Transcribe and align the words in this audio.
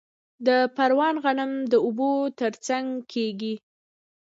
د 0.47 0.49
پروان 0.75 1.15
غنم 1.23 1.51
د 1.71 1.73
اوبو 1.85 2.11
ترڅنګ 2.39 2.87
کیږي. 3.13 3.55